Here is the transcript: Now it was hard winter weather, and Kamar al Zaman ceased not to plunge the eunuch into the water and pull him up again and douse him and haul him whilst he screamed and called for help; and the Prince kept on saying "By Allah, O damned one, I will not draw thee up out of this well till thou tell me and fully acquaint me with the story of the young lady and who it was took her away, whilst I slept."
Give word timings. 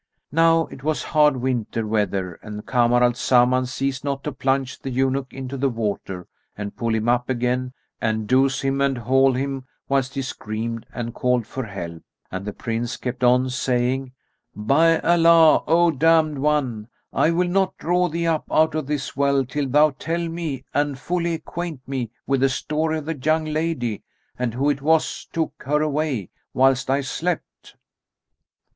Now 0.31 0.65
it 0.71 0.83
was 0.83 1.03
hard 1.03 1.37
winter 1.37 1.85
weather, 1.85 2.39
and 2.41 2.65
Kamar 2.65 3.03
al 3.03 3.13
Zaman 3.13 3.67
ceased 3.67 4.03
not 4.03 4.23
to 4.23 4.31
plunge 4.31 4.79
the 4.79 4.89
eunuch 4.89 5.31
into 5.31 5.57
the 5.57 5.69
water 5.69 6.25
and 6.57 6.75
pull 6.75 6.95
him 6.95 7.07
up 7.07 7.29
again 7.29 7.73
and 8.01 8.25
douse 8.27 8.61
him 8.61 8.81
and 8.81 8.97
haul 8.97 9.33
him 9.33 9.65
whilst 9.87 10.15
he 10.15 10.23
screamed 10.23 10.87
and 10.91 11.13
called 11.13 11.45
for 11.45 11.65
help; 11.65 12.01
and 12.31 12.45
the 12.45 12.51
Prince 12.51 12.97
kept 12.97 13.23
on 13.23 13.51
saying 13.51 14.11
"By 14.55 14.97
Allah, 15.01 15.63
O 15.67 15.91
damned 15.91 16.39
one, 16.39 16.87
I 17.13 17.29
will 17.29 17.47
not 17.47 17.77
draw 17.77 18.09
thee 18.09 18.25
up 18.25 18.45
out 18.49 18.73
of 18.73 18.87
this 18.87 19.15
well 19.15 19.45
till 19.45 19.69
thou 19.69 19.91
tell 19.91 20.27
me 20.29 20.65
and 20.73 20.97
fully 20.97 21.35
acquaint 21.35 21.87
me 21.87 22.09
with 22.25 22.41
the 22.41 22.49
story 22.49 22.97
of 22.97 23.05
the 23.05 23.15
young 23.19 23.45
lady 23.45 24.01
and 24.39 24.55
who 24.55 24.67
it 24.71 24.81
was 24.81 25.27
took 25.31 25.61
her 25.67 25.83
away, 25.83 26.31
whilst 26.55 26.89
I 26.89 27.01
slept." 27.01 27.75